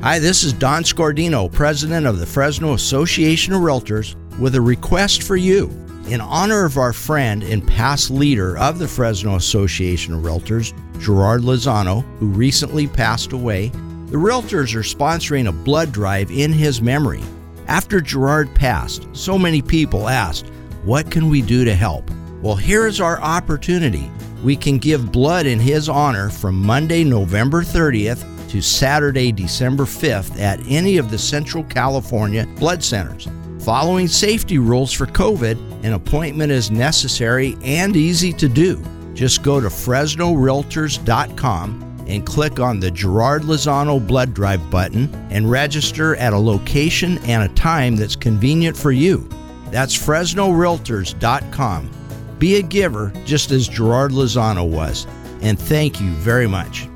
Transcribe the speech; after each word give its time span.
Hi, 0.00 0.20
this 0.20 0.44
is 0.44 0.52
Don 0.52 0.84
Scordino, 0.84 1.52
president 1.52 2.06
of 2.06 2.20
the 2.20 2.26
Fresno 2.26 2.74
Association 2.74 3.52
of 3.52 3.62
Realtors, 3.62 4.14
with 4.38 4.54
a 4.54 4.60
request 4.60 5.24
for 5.24 5.34
you. 5.34 5.70
In 6.08 6.20
honor 6.20 6.64
of 6.64 6.76
our 6.76 6.92
friend 6.92 7.42
and 7.42 7.66
past 7.66 8.08
leader 8.08 8.56
of 8.58 8.78
the 8.78 8.86
Fresno 8.86 9.34
Association 9.34 10.14
of 10.14 10.22
Realtors, 10.22 10.72
Gerard 11.00 11.42
Lozano, 11.42 12.04
who 12.20 12.28
recently 12.28 12.86
passed 12.86 13.32
away, 13.32 13.70
the 14.06 14.16
Realtors 14.16 14.72
are 14.76 14.84
sponsoring 14.84 15.48
a 15.48 15.52
blood 15.52 15.90
drive 15.90 16.30
in 16.30 16.52
his 16.52 16.80
memory. 16.80 17.22
After 17.66 18.00
Gerard 18.00 18.54
passed, 18.54 19.08
so 19.12 19.36
many 19.36 19.60
people 19.60 20.08
asked, 20.08 20.46
What 20.84 21.10
can 21.10 21.28
we 21.28 21.42
do 21.42 21.64
to 21.64 21.74
help? 21.74 22.08
Well, 22.40 22.54
here 22.54 22.86
is 22.86 23.00
our 23.00 23.20
opportunity. 23.20 24.08
We 24.44 24.54
can 24.54 24.78
give 24.78 25.10
blood 25.10 25.46
in 25.46 25.58
his 25.58 25.88
honor 25.88 26.30
from 26.30 26.54
Monday, 26.54 27.02
November 27.02 27.64
30th 27.64 28.37
to 28.48 28.60
Saturday, 28.60 29.32
December 29.32 29.84
5th 29.84 30.38
at 30.38 30.60
any 30.68 30.96
of 30.96 31.10
the 31.10 31.18
Central 31.18 31.64
California 31.64 32.46
blood 32.56 32.82
centers. 32.82 33.28
Following 33.60 34.08
safety 34.08 34.58
rules 34.58 34.92
for 34.92 35.06
COVID, 35.06 35.84
an 35.84 35.92
appointment 35.92 36.50
is 36.50 36.70
necessary 36.70 37.56
and 37.62 37.96
easy 37.96 38.32
to 38.32 38.48
do. 38.48 38.82
Just 39.14 39.42
go 39.42 39.60
to 39.60 39.68
FresnoRealtors.com 39.68 41.84
and 42.06 42.24
click 42.24 42.58
on 42.58 42.80
the 42.80 42.90
Gerard 42.90 43.42
Lozano 43.42 44.04
Blood 44.04 44.32
Drive 44.32 44.70
button 44.70 45.14
and 45.30 45.50
register 45.50 46.16
at 46.16 46.32
a 46.32 46.38
location 46.38 47.18
and 47.24 47.42
a 47.42 47.54
time 47.54 47.96
that's 47.96 48.16
convenient 48.16 48.74
for 48.76 48.92
you. 48.92 49.28
That's 49.70 49.96
FresnoRealtors.com. 49.96 51.90
Be 52.38 52.56
a 52.56 52.62
giver 52.62 53.12
just 53.24 53.50
as 53.50 53.68
Gerard 53.68 54.12
Lozano 54.12 54.66
was. 54.66 55.06
And 55.42 55.58
thank 55.58 56.00
you 56.00 56.10
very 56.12 56.46
much. 56.46 56.88